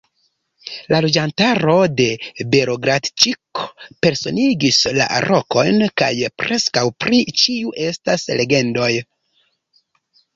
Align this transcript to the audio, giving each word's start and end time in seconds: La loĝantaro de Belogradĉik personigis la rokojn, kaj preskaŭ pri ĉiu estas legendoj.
La 0.91 0.99
loĝantaro 1.05 1.73
de 1.97 2.05
Belogradĉik 2.55 3.61
personigis 4.05 4.79
la 4.95 5.07
rokojn, 5.25 5.77
kaj 6.03 6.09
preskaŭ 6.43 6.85
pri 7.05 7.21
ĉiu 7.43 7.75
estas 7.89 8.25
legendoj. 8.41 8.89